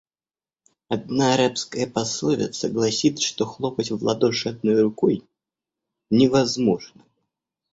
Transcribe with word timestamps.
Одна 0.87 1.29
арабская 1.35 1.85
пословица 1.85 2.69
гласит, 2.69 3.21
что 3.21 3.45
хлопать 3.45 3.91
в 3.91 4.03
ладоши 4.03 4.49
одной 4.49 4.81
рукой 4.81 5.23
невозможно. 6.09 7.03